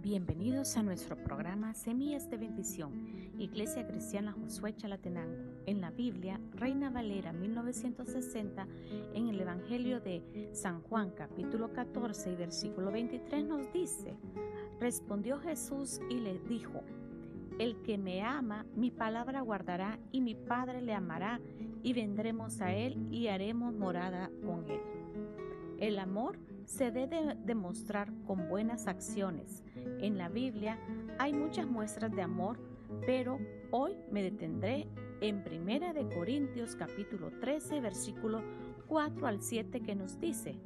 [0.00, 2.92] Bienvenidos a nuestro programa Semillas de Bendición,
[3.36, 5.36] Iglesia Cristiana Josué Chalatenango.
[5.66, 8.64] En la Biblia, Reina Valera 1960,
[9.14, 14.14] en el Evangelio de San Juan capítulo 14 y versículo 23 nos dice,
[14.78, 16.84] respondió Jesús y le dijo,
[17.58, 21.40] el que me ama, mi palabra guardará y mi Padre le amará
[21.82, 24.97] y vendremos a él y haremos morada con él.
[25.78, 29.62] El amor se debe demostrar con buenas acciones.
[30.00, 30.76] En la Biblia
[31.18, 32.58] hay muchas muestras de amor,
[33.06, 33.38] pero
[33.70, 34.88] hoy me detendré
[35.20, 38.42] en Primera de Corintios capítulo 13 versículo
[38.88, 40.58] 4 al 7 que nos dice,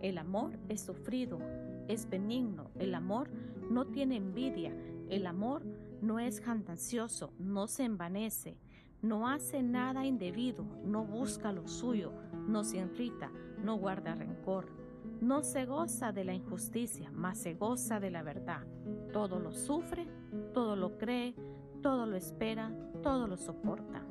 [0.00, 1.40] el amor es sufrido,
[1.88, 3.30] es benigno, el amor
[3.68, 4.72] no tiene envidia,
[5.08, 5.64] el amor
[6.00, 8.56] no es jactancioso, no se envanece,
[9.00, 12.12] no hace nada indebido, no busca lo suyo,
[12.46, 13.30] no se irrita,
[13.62, 14.82] no guarda rencor
[15.22, 18.66] no se goza de la injusticia, mas se goza de la verdad.
[19.12, 20.06] Todo lo sufre,
[20.52, 21.34] todo lo cree,
[21.80, 24.02] todo lo espera, todo lo soporta.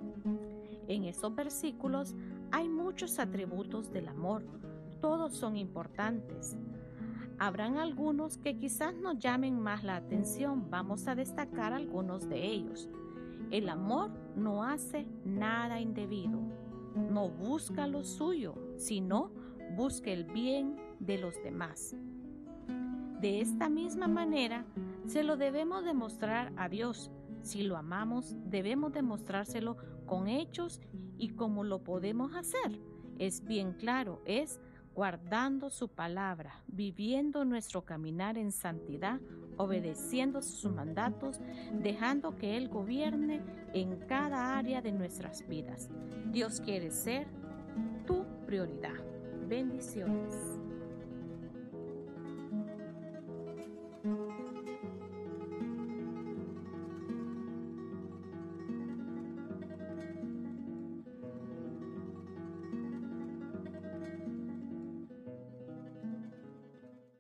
[0.88, 2.16] En esos versículos
[2.52, 4.44] hay muchos atributos del amor.
[5.02, 6.56] Todos son importantes.
[7.40, 10.70] Habrán algunos que quizás nos llamen más la atención.
[10.70, 12.90] Vamos a destacar algunos de ellos.
[13.50, 16.40] El amor no hace nada indebido.
[16.96, 19.32] No busca lo suyo, sino
[19.76, 21.96] busca el bien de los demás.
[23.22, 24.66] De esta misma manera,
[25.06, 27.12] se lo debemos demostrar a Dios.
[27.42, 30.82] Si lo amamos, debemos demostrárselo con hechos
[31.18, 32.80] y cómo lo podemos hacer.
[33.20, 34.60] Es bien claro, es
[34.96, 39.20] guardando su palabra, viviendo nuestro caminar en santidad,
[39.58, 41.40] obedeciendo sus mandatos,
[41.82, 43.42] dejando que Él gobierne
[43.74, 45.90] en cada área de nuestras vidas.
[46.32, 47.28] Dios quiere ser
[48.06, 48.96] tu prioridad.
[49.48, 50.61] Bendiciones.